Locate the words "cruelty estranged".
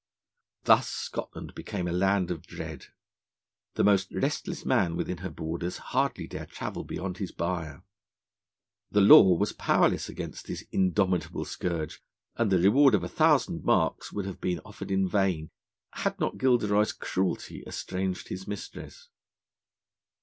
16.93-18.29